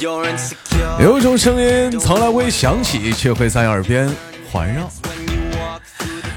[0.00, 4.10] 有一种声音从来不会响起，却会在耳边
[4.50, 4.84] 环绕；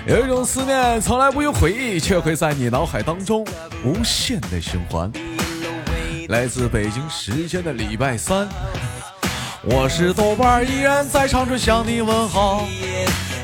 [0.05, 3.47] 有一种思念从来不用回忆，却会在你脑海当中
[3.85, 5.09] 无限的循环。
[6.27, 8.49] 来自北京时间的礼拜三，
[9.61, 12.67] 我是豆瓣，依然在长春向你问好。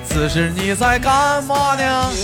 [0.04, 2.12] 此时你在干嘛呢？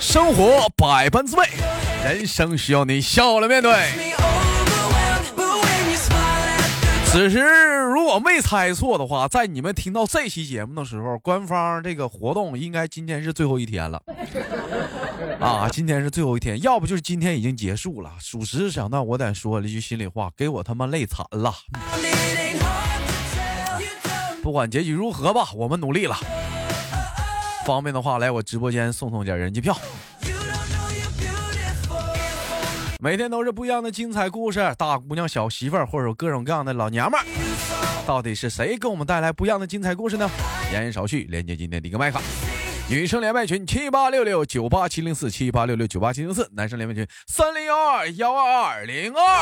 [0.00, 1.46] 生活百般滋味，
[2.02, 3.72] 人生需要你笑来面对。
[7.06, 7.40] 此时
[7.92, 14.00] 如果没猜错的话，在你们听到这期节目的时候，官方这个活动应该今天是最后一天了。
[15.40, 18.12] 啊，今天是最后一天，要不就是今天已经结束了。
[18.20, 21.52] 属实想到我得说了一句心里话，给我他妈累惨了。
[24.42, 26.16] 不管结局如何吧，我们努力了。
[27.66, 29.76] 方便的话，来我直播间送送点人气票。
[33.02, 37.24] 每天都是不一样的精彩故事，大姑娘、小媳妇儿，或者各种各样的老娘们儿，
[38.06, 40.30] 到底是谁给我们带来不一样的精彩故事呢？
[40.70, 42.20] 言言少叙，连接今天的一个麦卡。
[42.90, 49.40] 女生连麦群七八六六九八七零四七八六六九八七零四，男生连麦群三零幺二幺二二零二。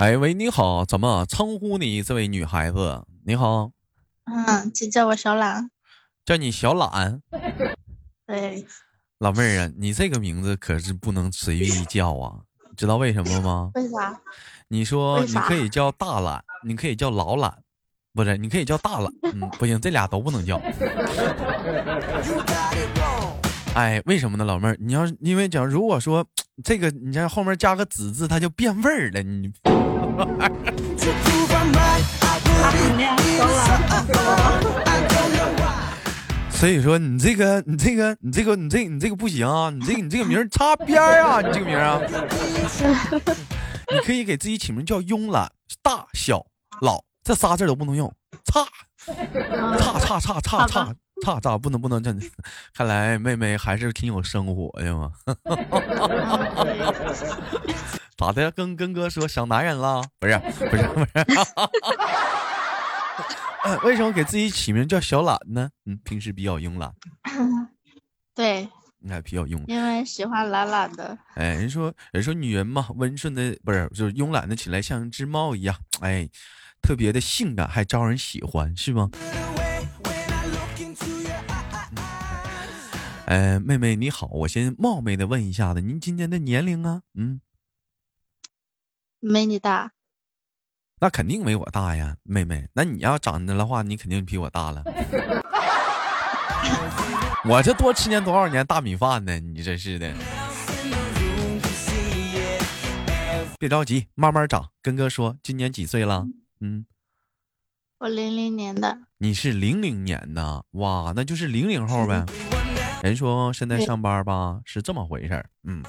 [0.00, 3.04] 哎喂，你好，怎么称呼你这位女孩子？
[3.26, 3.72] 你好，
[4.26, 5.70] 嗯，请叫我小懒，
[6.24, 7.20] 叫你小懒。
[8.24, 8.64] 对，
[9.18, 12.38] 老妹儿啊，你这个名字可是不能随意叫啊，
[12.76, 13.72] 知道为什么吗？
[13.74, 14.16] 为啥？
[14.68, 17.52] 你说你可以叫大懒，你可以叫老懒，
[18.14, 20.60] 不是，你可以叫大懒，嗯，不行，这俩都不能叫。
[23.74, 24.76] 哎，为什么呢，老妹儿？
[24.80, 26.24] 你要因为讲，如果说
[26.62, 29.52] 这个，你这后面加个子字，它就变味儿了，你。
[36.50, 42.00] 所以说你这个你这个你这个你这你这个不行啊你这个你这个名擦边啊你这个名啊。
[43.90, 45.52] 你可以给自己起名叫慵懒
[45.82, 46.44] 大小
[46.82, 48.12] 老这仨字都不能用
[48.44, 48.66] 差
[49.78, 52.12] 差差差差差差差差不能不能这
[52.74, 55.12] 看来妹妹还是挺有生活的嘛。
[58.18, 58.50] 咋的？
[58.50, 60.02] 跟跟哥说想男人了？
[60.18, 61.06] 不是不是不是。
[63.86, 65.70] 为什么给自己起名叫小懒呢？
[65.86, 66.92] 嗯，平时比较慵懒。
[68.34, 68.68] 对，
[68.98, 71.16] 你还比较慵，因为喜欢懒懒的。
[71.36, 76.28] 哎，人说人说女人嘛，温顺的不是就是慵懒的起来像一只猫一样，哎，
[76.82, 79.08] 特别的性感，还招人喜欢，是吗？
[83.26, 87.02] 哎，妹妹你好，我先冒昧的问一下子，您今年的年龄啊？
[87.14, 87.40] 嗯。
[89.20, 89.90] 没你大，
[91.00, 92.68] 那肯定没我大呀，妹妹。
[92.72, 94.84] 那你要长得的话，你肯定比我大了。
[97.44, 99.40] 我这多吃年多少年大米饭呢？
[99.40, 100.14] 你真是的。
[103.58, 104.70] 别着急，慢慢长。
[104.80, 106.24] 跟哥说，今年几岁了？
[106.60, 106.86] 嗯，
[107.98, 108.98] 我零零年的。
[109.18, 112.24] 你是零零年的，哇，那就是零零后呗。
[113.02, 115.82] 人说现在上班吧，是这么回事儿，嗯。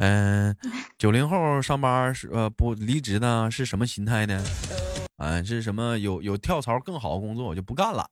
[0.00, 0.56] 嗯，
[0.98, 4.44] 九零后上班是呃不离职呢，是什么心态呢？
[5.18, 8.04] 嗯，是什么有有跳槽更好的工作我就不干了。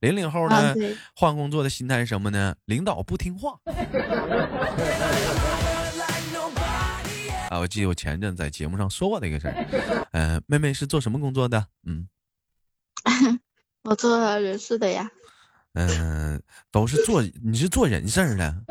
[0.00, 0.74] 零零后呢，
[1.14, 2.56] 换工作的心态是什么呢？
[2.64, 3.56] 领导不听话。
[7.48, 9.54] 啊，我记得我前阵在节目上说过这个事儿。
[10.10, 11.64] 嗯，妹妹是做什么工作的？
[11.86, 12.08] 嗯，
[13.84, 15.08] 我做人事的呀。
[15.74, 18.64] 嗯，都是做你是做人事的。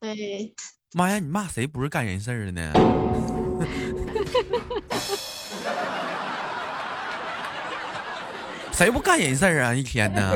[0.00, 0.54] 对。
[0.94, 1.18] 妈呀！
[1.18, 2.72] 你骂谁不是干人事儿的呢？
[8.72, 9.74] 谁不干人事儿啊？
[9.74, 10.32] 一天呢？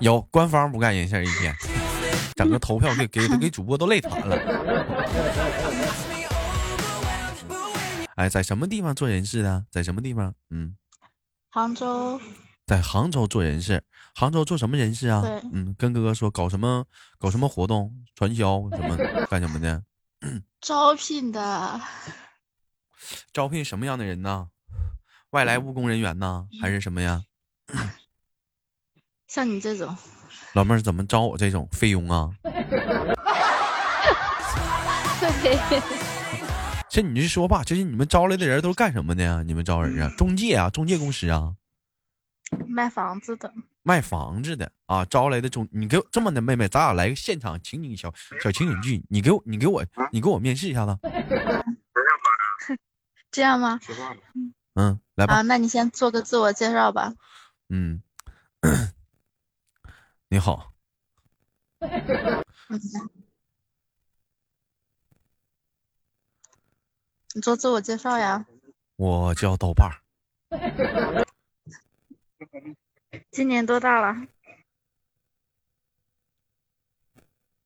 [0.00, 1.54] 有官方不干人事儿一天，
[2.36, 4.34] 整个投票给给给主播都累惨了。
[8.16, 9.66] 哎，在什么地方做人事的？
[9.70, 10.32] 在什么地方？
[10.48, 10.74] 嗯，
[11.50, 12.18] 杭州。
[12.66, 13.82] 在杭州做人事，
[14.14, 15.22] 杭州做什么人事啊？
[15.52, 16.84] 嗯，跟哥哥说搞什么
[17.18, 18.96] 搞什么活动，传销什么
[19.28, 19.82] 干什么的？
[20.62, 21.80] 招聘的。
[23.32, 24.48] 招聘什么样的人呢？
[25.30, 26.46] 外来务工人员呢？
[26.62, 27.22] 还是什么呀？
[29.26, 29.96] 像你这种。
[30.54, 32.30] 老妹儿怎么招我这种费用啊？
[36.88, 37.64] 这你就说吧？
[37.64, 39.42] 这是你们招来的人都是干什么的呀？
[39.44, 40.08] 你们招人啊？
[40.16, 40.70] 中介啊？
[40.70, 41.56] 中介公司啊？
[42.68, 43.52] 卖房子的
[43.86, 50.98] 卖房子的啊，招来的中，你给我这么的妹妹，咱俩来个现场情景小小情景剧，你给我，你给我，你给我面试一下子。
[53.30, 53.78] 这样吗？
[54.74, 55.34] 嗯，来吧。
[55.34, 57.14] 啊，那你先做个自我介绍吧。
[57.68, 58.02] 嗯，
[60.28, 60.72] 你好。
[67.34, 68.46] 你做自我介绍呀。
[68.96, 70.00] 我叫豆瓣儿。
[73.34, 74.28] 今年多大了？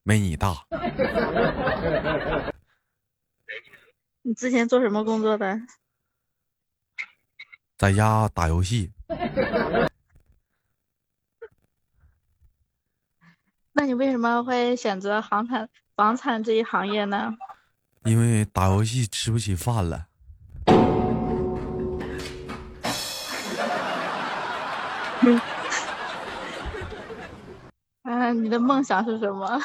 [0.03, 0.65] 没你大。
[4.23, 5.61] 你之前做什么工作的？
[7.77, 8.91] 在家打游戏。
[13.73, 17.37] 那你为什么会选择房产房产这一行业呢？
[18.05, 20.08] 因为打游戏吃不起饭了。
[28.29, 29.49] 嗯，你的梦想是什么？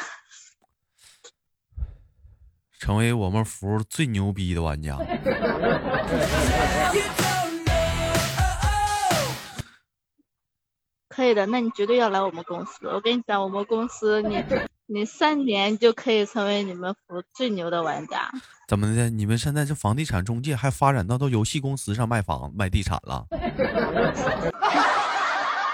[2.80, 4.98] 成为我们服最牛逼的玩家。
[11.10, 12.88] 可以的，那你绝对要来我们公司。
[12.88, 14.42] 我跟你讲，我们公司你
[14.86, 18.32] 你三年就可以成为你们服最牛的玩家。
[18.68, 19.10] 怎么的？
[19.10, 23.28] 你们现在这房地产中介还发展到到游戏公司上卖房卖地产了？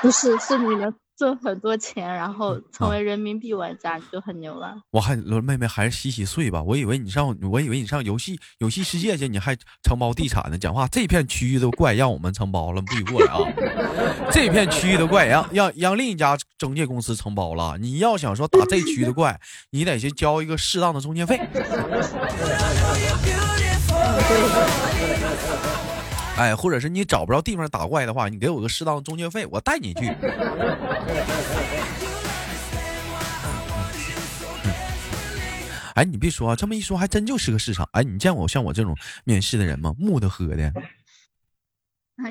[0.02, 4.74] 不是，是你能挣很多钱，然后成为人民币玩家，你就很牛了。
[4.92, 6.64] 我还妹妹还是洗洗睡吧。
[6.64, 9.54] 我以为你上，我以为你上游戏游戏世界去，你还
[9.84, 10.58] 承包地产呢。
[10.58, 13.40] 讲话这片区域都怪让我们承包了，不许过来啊！
[14.32, 17.78] 这片区域的怪让让让另一家中介公司承包了。
[17.78, 19.38] 你要想说打这区的怪，
[19.72, 21.38] 你得去交一个适当的中介费。
[26.40, 30.08] 哎，或者是你找不着地方打怪的话，你给我个适当的中介费，我带你去。
[35.96, 37.86] 哎，你别说，这么一说还真就是个市场。
[37.92, 38.96] 哎，你见过像我这种
[39.26, 39.94] 面试的人吗？
[40.00, 40.72] 木的喝的？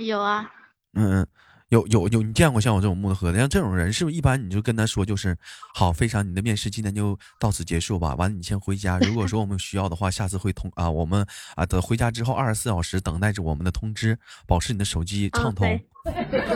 [0.00, 0.50] 有啊。
[0.94, 1.26] 嗯嗯。
[1.68, 3.38] 有有有，你见过像我这种木头喝的？
[3.38, 5.36] 像这种人，是不是一般你就跟他说，就是
[5.74, 8.14] 好，非常你的面试今天就到此结束吧。
[8.14, 8.98] 完了，你先回家。
[9.00, 11.26] 如果说我们需要的话，下次会通啊，我们
[11.56, 15.78] 啊等回家之后二十四小时等待着我们的通知，保持你的手机畅通。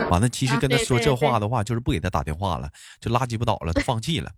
[0.09, 2.67] 完了，其实跟他说这话的话，就是不给他打电话了，
[2.99, 4.31] 就拉鸡巴倒了，他放弃了。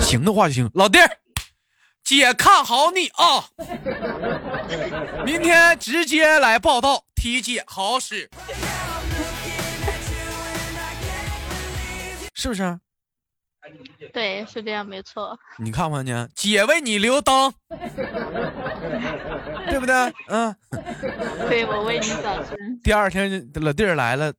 [0.00, 1.18] 行的话就行，老弟儿，
[2.02, 3.44] 姐看好你啊，
[5.26, 8.30] 明天直接来报道，提姐好使。
[12.44, 12.78] 是不是？
[14.12, 15.34] 对，是这样，没错。
[15.56, 17.50] 你看看呢，姐为你留灯，
[19.70, 19.94] 对不对？
[20.28, 20.54] 嗯。
[21.48, 22.54] 对，我为你早晨。
[22.82, 24.30] 第二天老弟儿来了，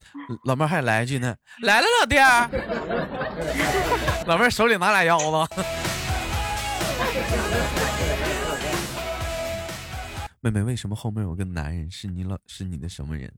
[0.44, 2.48] 老妹儿还来一句呢，来了，老弟儿。
[4.30, 5.64] 老妹儿手里拿俩腰子。
[10.42, 11.90] 妹妹，为什么后面有个男人？
[11.90, 13.34] 是你老是你的什么人？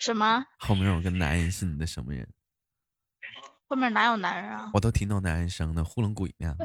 [0.00, 0.44] 什么？
[0.58, 2.26] 后面有个男人是你的什么人？
[3.68, 4.70] 后面哪有男人啊？
[4.72, 6.54] 我都听到男人声呢，糊弄鬼呢。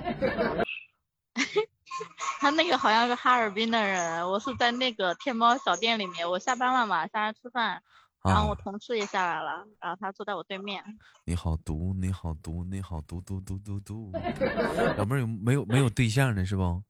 [2.39, 7.81] 他那个好像是哈尔滨的人，我是在那个天猫小店里面，我下班了嘛，下来吃饭，
[8.23, 10.83] 然后我同事也下来了，然后他坐在我对面。
[11.25, 14.11] 你好毒，你好毒，你好毒毒毒毒毒。
[14.97, 16.43] 老妹儿有没有没有对象呢？
[16.45, 16.83] 是不？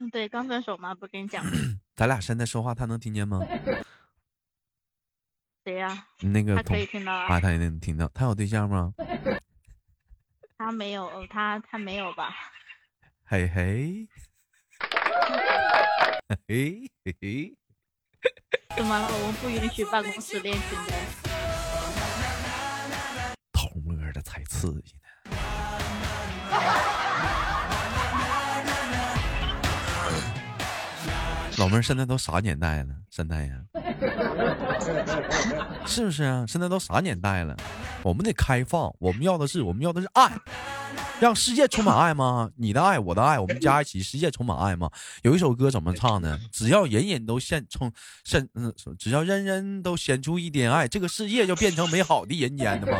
[0.00, 1.44] 嗯，对，刚分手嘛，不跟你讲。
[1.96, 3.40] 咱俩现在说话，他能听见吗？
[5.68, 6.06] 谁呀？
[6.22, 8.08] 那个他可以听到啊，他也能听到。
[8.14, 8.90] 他有对象吗？
[10.56, 12.34] 他没有，他他没有吧？
[13.26, 14.08] 嘿嘿，
[16.46, 17.54] 嘿嘿嘿。
[18.74, 19.08] 怎么了？
[19.10, 20.92] 我们不允许办公室恋情的。
[23.52, 25.02] 偷摸的才刺激呢。
[31.58, 32.94] 老妹儿，现在都啥年代了？
[33.10, 33.62] 现在呀？
[35.86, 36.44] 是不是啊？
[36.46, 37.56] 现在都啥年代了？
[38.02, 40.30] 我们得开放，我们要的是，我们要的是爱，
[41.20, 42.50] 让世界充满爱吗？
[42.56, 44.90] 你的爱，我的爱，我们加一起，世界充满爱吗？
[45.22, 46.38] 有一首歌怎么唱的？
[46.52, 47.90] 只要人人都献充
[48.24, 52.98] 献，嗯，只要人人都献出一点爱，这个世界就变成美好的人间的吗？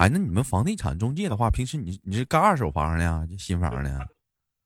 [0.00, 4.08] 哎，那你们房地产中介的话，平时你你是干二手房的呀，新房的？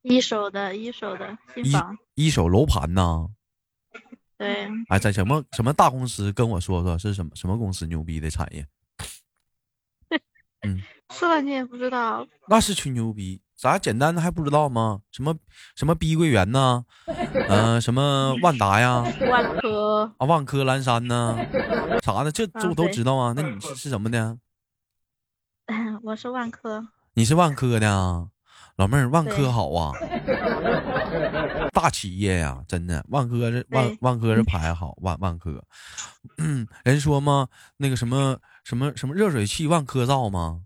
[0.03, 3.27] 一手的，一手的新房，一手楼盘呢？
[4.39, 4.69] 对。
[4.89, 6.33] 哎，在什么什么大公司？
[6.33, 8.65] 跟我说说是什么什么公司牛逼的产业？
[10.63, 12.25] 嗯，说了你也不知道。
[12.49, 15.01] 那是吹牛逼，咱简单的还不知道吗？
[15.11, 15.35] 什么
[15.75, 16.85] 什么碧桂园呢？
[17.49, 19.03] 嗯，什么万达呀？
[19.29, 21.37] 万科啊，万科蓝山呢？
[22.05, 22.31] 啥的？
[22.31, 23.35] 这这我都知道啊。
[23.35, 24.39] 那你是是什么的？
[26.05, 28.27] 我是万科，你是万科的啊？
[28.77, 29.91] 老妹儿，万科好啊，
[31.73, 35.65] 大企业呀，真的，万科这万万科这牌好，万万科，
[36.37, 37.49] 嗯， 人说吗？
[37.79, 40.61] 那个什么什么什么热水器万科造吗？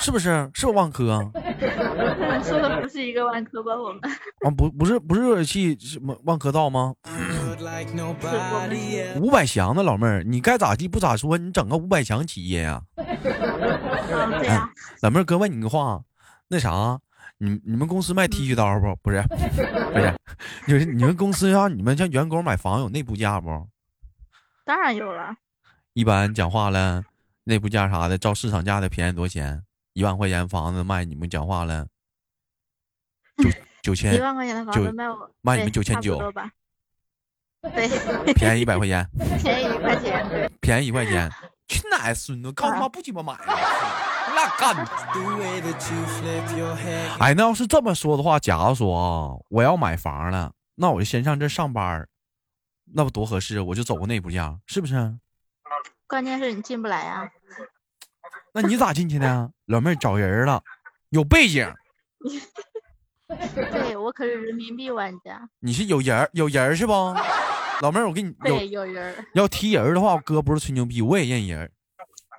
[0.00, 0.50] 是不是？
[0.52, 1.30] 是不是万科啊？
[2.42, 3.76] 说的不是一个万科吧？
[3.76, 4.00] 我们
[4.44, 6.92] 啊，不不是不是热水器什么万科造吗？
[9.20, 13.02] 五百强的老妹儿，你该咋地不咋说，你整个五百强企业呀、啊，
[14.38, 14.70] 对呀、
[15.00, 16.02] 老妹儿哥问你个话，
[16.48, 16.98] 那啥，
[17.38, 18.94] 你你们公司卖剃须刀不？
[19.02, 20.14] 不是，不是，
[20.68, 23.68] 就是你们公司让你们像员工买房有内部价不？
[24.64, 25.34] 当然有了，
[25.92, 27.04] 一般讲话了，
[27.44, 29.62] 内部价啥的，照市场价的便宜多少钱？
[29.94, 31.86] 一万块钱房子卖你们讲话了，
[33.36, 33.50] 九
[33.82, 36.50] 九一千，万块钱的房子卖我卖你们对差不9900多吧？
[37.62, 37.88] 对，
[38.34, 39.08] 便宜一百块钱，
[39.42, 41.30] 便宜一块钱，便宜一块钱，
[41.68, 43.44] 去奶孙子，告他妈不鸡巴买了，
[44.28, 44.84] 你俩干的。
[47.18, 52.08] 哎，那要是这么说的话，假如说啊，我要买房了，那我就先上这上班，
[52.94, 53.60] 那不多合适？
[53.60, 55.16] 我就走个内部价，是不是？
[56.08, 57.30] 关键是你进不来啊。
[58.52, 59.50] 那你咋进去的？
[59.66, 60.62] 老妹儿找人了，
[61.10, 61.72] 有背景，
[63.70, 66.92] 对我可是人民币玩家，你是有人儿有人儿是不？
[67.82, 71.70] 老妹儿，我给你对，有人儿要提人儿的话，我哥不是吹牛逼，我也认人儿。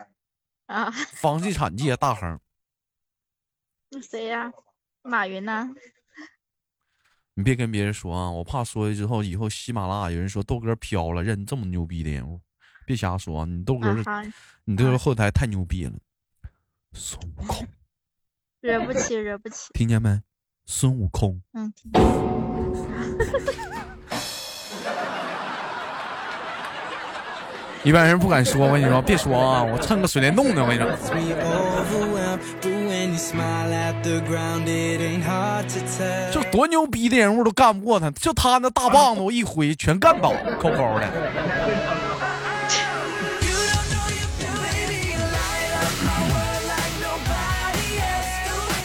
[0.68, 2.40] 啊，房地产界大亨，
[3.92, 4.52] 那谁呀、
[5.02, 5.70] 马云呐、
[7.34, 12.40] 你别跟别人说啊，我怕说了之后，以后喜马拉雅有人说豆哥飘了，认这么牛逼的人物，
[12.86, 13.46] 别瞎说啊！
[13.46, 14.24] 你豆哥是，啊，
[14.64, 15.94] 你豆哥后台太牛逼了，
[16.94, 17.68] 孙悟空，
[18.62, 20.22] 惹不起，惹不起，听见没？
[20.66, 21.72] 孙悟空，嗯，
[27.84, 30.88] 一般人不敢说，我跟你说，别说啊，我蹭个水帘洞呢，我跟你说。
[36.32, 41.10] 就多牛逼的人物都干不过他，就他那大棒子，我一挥全干倒，扣扣的。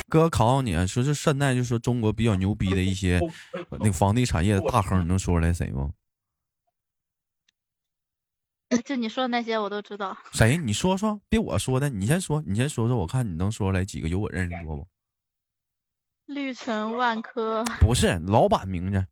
[0.08, 3.20] 哥考考你啊，说是现在就说中国比较牛逼的一些
[3.72, 5.92] 那个房地产业的大亨，你能说出来谁吗？
[8.84, 10.56] 就你说的那些我都知道， 谁？
[10.58, 14.86] 你说说，别我说的，你先说，你先说说，我看你能说出来几个有我认识多不？
[16.26, 19.06] 绿城万科不是老板名字，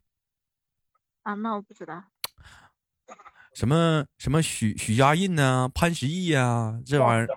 [1.23, 2.05] 啊，那我不知道，
[3.55, 7.29] 什么什么许许家印呐、潘石屹呀，这玩意儿，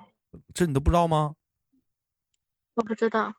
[0.54, 1.36] 这你都不知道吗？
[2.74, 3.34] 我不知道，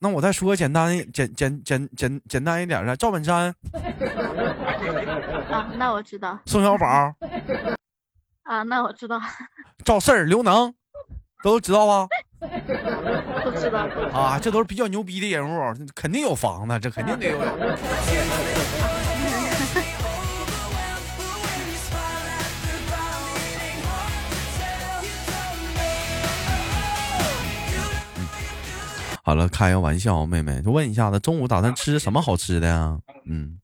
[0.00, 3.54] 那我再说个简单一简简简简简单一点的，赵本山、
[5.50, 6.86] 啊，那我知道，宋小宝、
[8.42, 9.20] 啊，那我知道，
[9.84, 10.74] 赵四儿、刘能，
[11.42, 12.08] 都知道吧？
[13.44, 17.38] 都知道，啊，这都是比较牛逼的人物，肯定有房子，这肯定得有。
[29.24, 32.98] 好了，开个玩笑，妹妹，就问一下子，中午打算吃什么好吃的呀？
[33.24, 33.60] 嗯，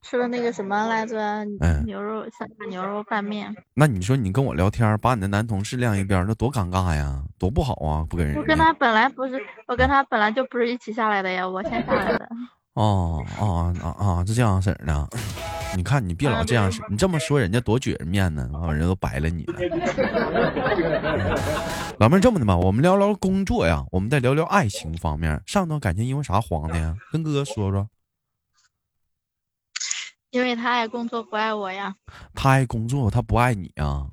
[0.00, 1.18] 吃了那个什么来着，
[1.60, 2.24] 嗯牛肉
[2.70, 8.36] 牛肉拌面，那你说你跟我聊天，把你的男同事晾一边，那多尴尬呀，多不好啊，不跟人。
[8.36, 12.28] 我跟他本来不是，我跟他本来就不是一起下来的呀，我先下来的。
[12.78, 15.08] 哦哦啊啊，是这样式儿的。
[15.76, 19.54] 你看，你别老这样式，你这么说人家多撅着面呢，完人家都白了你了。
[21.98, 25.42] 老妹儿，这么的吧，我们聊聊工作呀，我们再聊聊爱情方面。
[25.44, 26.96] 上段感情因为啥黄的呀？
[27.10, 27.88] 跟哥哥说说。
[30.30, 31.96] 因为他爱工作不爱我呀。
[32.32, 34.06] 他爱工作，他不爱你啊？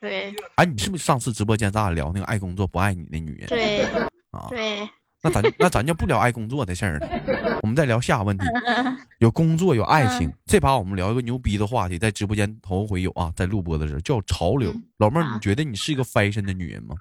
[0.00, 3.84] 对哎，你是不是上次直播间咱俩聊那个爱工作不爱你的女人对
[4.30, 4.46] 啊？
[4.48, 4.88] 对，
[5.22, 8.44] 那咱那咱就不聊爱工作的事儿了，我们再聊下个问题。
[9.20, 14.82] 有工作有爱情，这把我们聊一个牛逼的话题，在直播间头回有啊，在录播的时候叫潮流嗯。
[14.98, 16.96] 老妹儿，啊你觉得你是一个 fashion 的女人吗？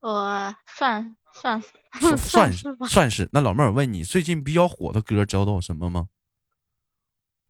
[0.00, 1.68] 我算算是
[2.00, 3.28] 算 算是，算是。
[3.32, 6.08] 那老妹儿，我问你，最近比较火的歌知道都有什么吗？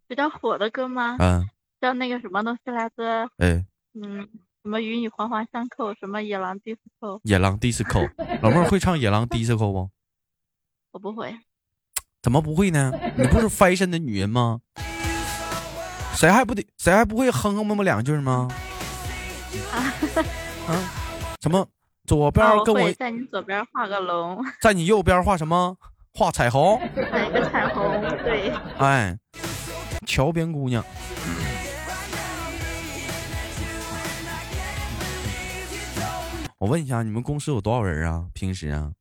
[0.06, 1.16] 比较火的歌吗？
[1.18, 1.48] 嗯，
[1.80, 3.28] 叫那个什么东西来着？
[3.38, 4.28] 哎，嗯，
[4.66, 8.10] 什么与你环环相扣，什么野狼 disco，野狼 disco。
[8.42, 9.88] 老妹儿会唱野狼 disco 不？
[10.90, 11.32] 我不会。
[12.20, 12.90] 怎么不会呢？
[13.16, 14.58] 你不是 fashion 的女人吗？
[16.16, 18.48] 谁还不得谁还不会哼哼么么两句吗？
[19.70, 19.94] 啊，
[21.40, 21.64] 什么
[22.04, 25.76] 左边跟我在你左边画个龙，在你右边画什么？
[26.12, 26.76] 画彩虹，
[27.08, 28.50] 画一个彩虹，对。
[28.78, 29.16] 哎，
[30.04, 30.84] 桥边姑娘。
[36.66, 38.28] 我问一下，你们公司有多少人啊？
[38.34, 38.92] 平时啊？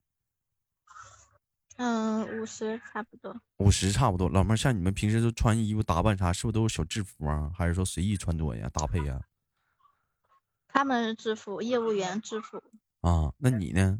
[1.77, 3.35] 嗯，五十差不多。
[3.57, 7.51] 五十差不多，老妹儿，像你们平时都穿衣服打扮啥，是不是都是小制服啊？
[7.57, 8.69] 还是说随意穿着呀？
[8.71, 9.19] 搭配呀？
[10.67, 12.61] 他们是制服，业务员制服。
[13.01, 13.99] 啊，那你呢？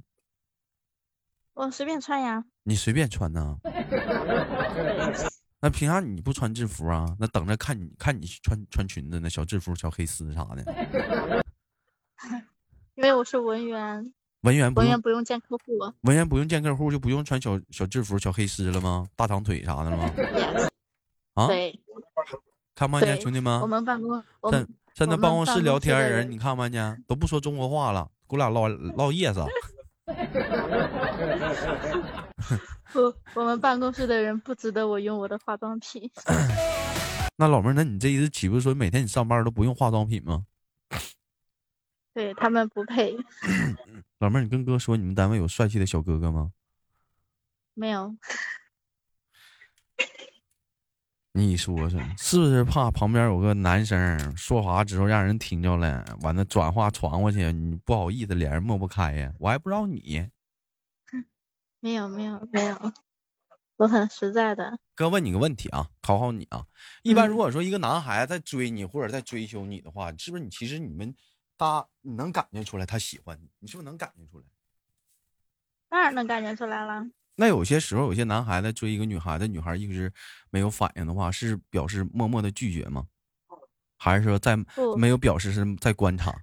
[1.55, 2.45] 我随便穿呀。
[2.62, 3.57] 你随便穿呢？
[5.60, 7.15] 那凭啥你不穿制服啊？
[7.19, 11.43] 那等着看你看你穿穿裙子呢，小制服、小黑丝啥的。
[12.95, 14.13] 因为我是文员。
[14.41, 15.61] 文员文员不用见客户，
[16.01, 19.07] 文员不用见客户就不用穿小小制服、小黑丝了吗？
[19.15, 20.11] 大长腿啥的了吗？
[21.33, 21.77] 啊，对，
[22.75, 23.59] 看不见兄弟们。
[23.59, 29.43] 我们办公在在那办公室聊天的人，你看不见，都不说中国话了，给我俩唠唠叶子。
[32.93, 36.07] 不，我们办公室的人不值得我用我的化妆品。
[37.35, 40.45] 那老妹儿，那你这意思岂不是说每天你上班都不用化妆品吗？
[42.15, 43.13] 对他们不配。
[44.19, 46.53] 老妹儿，你跟哥说，你们单位有帅气的小哥哥吗？
[47.74, 48.15] 没有。
[51.34, 59.34] 你说说，是不是怕旁边有个男生说话之后让人听着了，完了转话传过去，你不好意思，脸上抹不开呀？
[59.38, 60.29] 我还不知道你。
[61.81, 62.93] 没有没有没有，
[63.75, 64.79] 我很实在的。
[64.95, 66.65] 哥问你个问题啊，考考你啊。
[67.03, 71.13] 一般如果说一个男孩子在追你或者在追求你的话，是不是你其实你们？
[71.57, 74.45] 他，你能感觉出来他喜欢你，你是不是能感觉出来？
[75.89, 77.05] 当然能感觉出来了。
[77.35, 80.12] 那有些时候，有些男孩子追一个女孩子，女孩一直
[80.50, 83.07] 没有反应的话，是表示默默的拒绝吗？
[83.97, 84.57] 还是说在
[84.97, 86.35] 没有表示是在观察？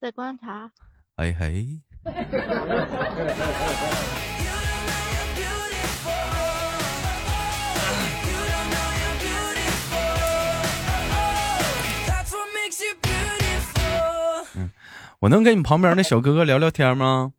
[0.00, 0.70] 在观察。
[1.16, 1.80] 哎嘿。
[15.22, 17.32] 我能跟你旁边那小哥哥聊聊天吗？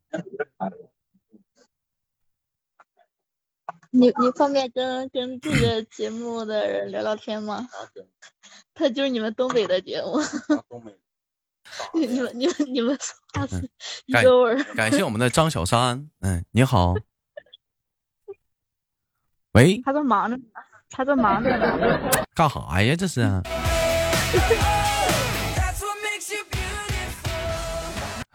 [3.91, 7.67] 你你方便跟跟这个节目的人聊聊天吗？
[8.73, 10.17] 他就是你们东北的节目。
[11.93, 13.69] 你们你们你们说话是
[14.05, 14.63] 一个味儿。
[14.75, 16.95] 感谢我们的张小山，嗯，你好。
[19.51, 19.81] 喂。
[19.83, 20.43] 他在忙着呢，
[20.89, 21.99] 他在忙着呢。
[22.33, 22.95] 干啥呀？
[22.97, 23.21] 这是。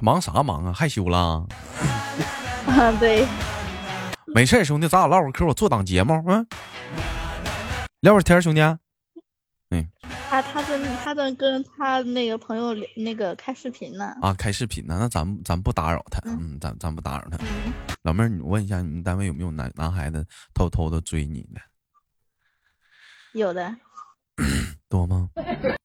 [0.01, 0.73] 忙啥忙啊？
[0.73, 1.47] 害羞了？
[2.67, 3.27] 啊，对。
[4.27, 6.47] 没事兄弟，咱俩唠会儿嗑，我做档节目，嗯，
[8.01, 8.61] 聊会儿天，兄弟。
[9.71, 9.89] 嗯。
[10.31, 14.15] 他他正他正跟他那个朋友那个开视频呢。
[14.21, 14.99] 啊，开视频呢？
[15.01, 17.39] 那咱咱不打扰他，嗯，咱咱不打扰他。
[18.03, 21.61] 老妹儿，你问一下，你们单位有没有男男孩子偷偷的追你的？
[23.33, 23.75] 有的。
[24.89, 25.31] 多吗？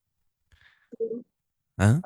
[1.76, 2.00] 嗯。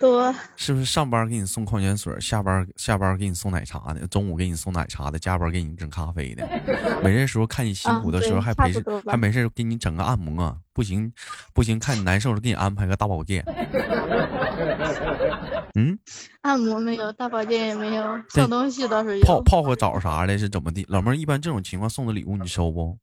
[0.00, 6.48] 多是不是上班给你送矿泉水，下班下班给你送奶茶的，中午给你送奶茶的，加班给你整咖啡的，
[7.04, 8.72] 没事时候看你辛苦的时候还陪
[9.04, 11.12] 还没事给你整个按摩啊，不行
[11.52, 13.44] 不行看你难受了给你安排个大保健。
[15.78, 15.98] 嗯，
[16.40, 19.26] 按摩没有，大保健也没有，送东西倒是有。
[19.26, 20.82] 泡泡个澡啥的，是怎么的？
[20.88, 22.96] 老妹儿一般这种情况送的礼物你收不？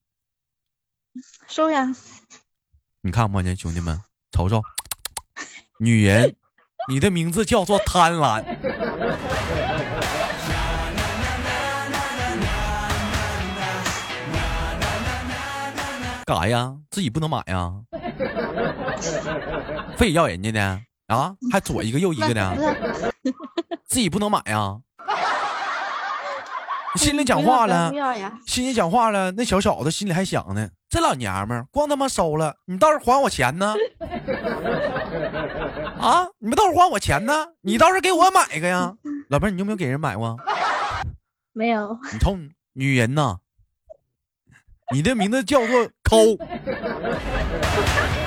[1.47, 1.95] 收呀。
[3.01, 4.63] 你看不见兄弟们，瞅瞅，
[5.79, 6.35] 女人。
[6.89, 8.41] 你的名字叫做贪婪，
[16.25, 16.77] 干啥呀？
[16.89, 17.73] 自己不能买呀？
[19.97, 21.35] 非要人家的啊？
[21.51, 22.73] 还左一个右一个的？
[23.85, 24.77] 自己不能买呀？
[26.95, 27.91] 心里讲话了，
[28.45, 29.33] 心里讲话了。
[29.33, 33.73] 那小小子心里还想呢，这老娘们儿光他妈收了，你倒是还我钱呢？
[35.99, 37.47] 啊，你们倒是还我钱呢？
[37.61, 38.93] 你倒是给我买一个呀，
[39.29, 40.37] 老妹儿，你有没有给人买过？
[41.53, 41.97] 没有。
[42.13, 43.37] 你瞅你女人呐，
[44.93, 46.37] 你的名字叫做抠。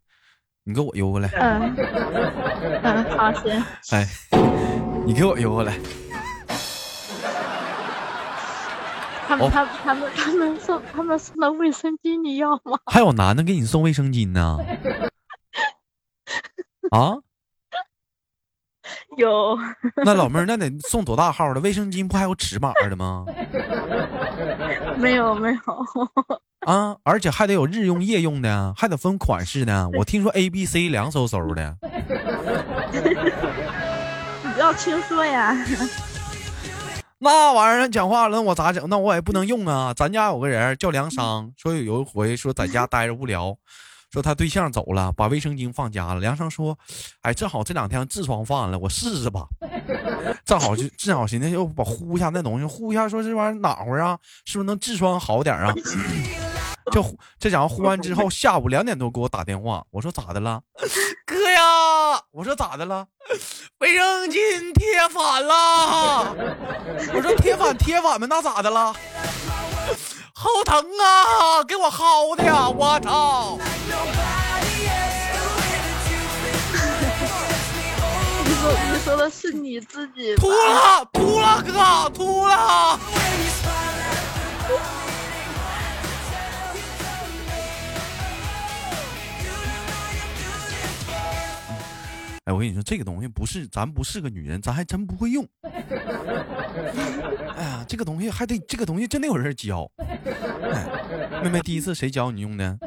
[0.63, 1.27] 你给我邮过来。
[1.33, 1.75] 嗯
[2.83, 3.63] 嗯，好，行。
[3.91, 4.07] 哎，
[5.05, 5.73] 你给我邮过来。
[9.27, 12.77] 他们他他们他们送他们送的卫生巾你要吗？
[12.91, 14.57] 还有男的给你送卫生巾呢？
[16.91, 17.15] 啊？
[19.17, 19.57] 有。
[20.05, 22.07] 那老妹儿，那得送多大号的卫生巾？
[22.07, 23.25] 不还有尺码的吗？
[24.97, 25.59] 没有没有。
[26.65, 29.89] 啊，而且还得有日用、夜用的，还得分款式呢。
[29.93, 31.77] 我听说 A、B、C 凉飕飕的。
[34.43, 35.55] 你不要听说呀。
[37.23, 38.87] 那玩意儿讲话了，我咋整？
[38.89, 39.93] 那我也不能用啊。
[39.93, 43.55] 咱家有个人叫梁商，说有一回说在家待着无聊，
[44.11, 46.19] 说他对象走了，把卫生巾放家了。
[46.19, 46.77] 梁商说
[47.21, 49.45] ：“哎，正好这两天痔疮犯了，我试试吧。
[50.45, 55.73] 正好就正好寻思又把呼一下那东西，呼一下，说这玩意儿暖和啊，是不是能痔疮好点啊？”
[56.91, 57.03] 这
[57.37, 60.61] 这家伙呼完之后，下午两点多给我打电话，我说咋的了，
[61.25, 61.61] 哥呀？
[62.31, 63.05] 我说咋的了？
[63.79, 66.35] 卫生巾贴反了。
[67.13, 68.93] 我说贴反贴反呗，那咋的了？
[70.33, 71.63] 好疼啊！
[71.63, 72.67] 给我薅的呀！
[72.67, 73.59] 我操！
[78.43, 80.35] 你说你说的是你自己？
[80.35, 82.99] 秃了秃了哥秃了。
[92.51, 95.47] 哎，我跟你说，这个东西不是咱不是个女人，咱还真不会用。
[95.63, 95.71] 哎
[97.63, 99.89] 呀，这个东西还得这个东西真得有人教。
[99.97, 102.77] 哎，妹妹，第一次谁教你用的？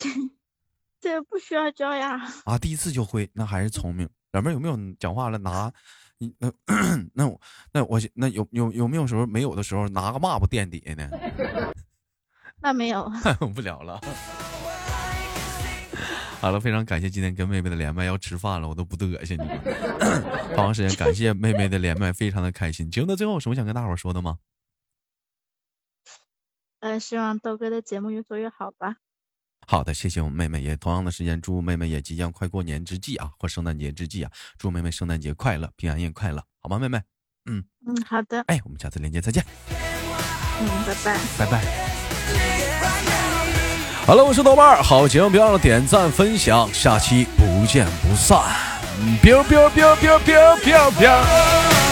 [1.00, 2.20] 这不需要教呀。
[2.44, 4.06] 啊，第一次就会，那还是聪明。
[4.32, 5.72] 老妹有没有讲话了拿？
[6.18, 6.52] 你那
[7.14, 7.40] 那我
[7.72, 11.08] 那我那有有有没有时候没有的时候拿个抹布垫底下呢？
[12.60, 13.10] 那没有。
[13.54, 13.98] 不聊了。
[16.40, 19.60] 好了，非常感谢今天跟妹妹的连麦，要吃饭了，我都不得恶心你们。
[20.56, 22.90] 长时间感谢妹妹的连麦，非常的开心。
[22.90, 24.38] 节目的最后，有什么想跟大伙说的吗？
[26.80, 28.96] 呃，希望豆哥的节目越做越好吧。
[29.66, 36.98] 好的，谢谢我们妹妹，也同样的时间，祝妹妹也即将快过年之际啊，或圣诞节之际啊，祝妹妹圣诞节快乐，平安夜快乐，好吗，妹妹？
[37.44, 38.40] 嗯嗯，好的。
[38.46, 39.44] 哎，我们下次连接再见。
[39.68, 42.59] 嗯，拜拜，拜拜。
[44.10, 48.40] 好了，我是豆瓣儿，好节目别忘了点赞分享，下期不见不散。
[49.22, 51.89] biu biu biu biu biu biu biu。